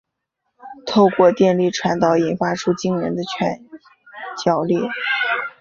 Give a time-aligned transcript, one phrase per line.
[0.87, 3.63] 透过电力传导引发出惊人的拳
[4.43, 4.81] 脚力。